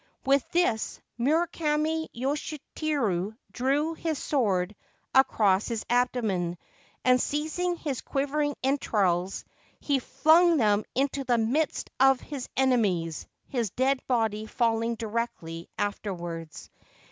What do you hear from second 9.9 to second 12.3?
flung them into the midst of